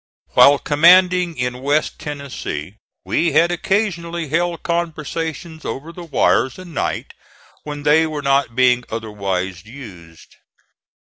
[0.29, 7.13] While commanding in West Tennessee we had occasionally held conversations over the wires, at night,
[7.65, 10.37] when they were not being otherwise used.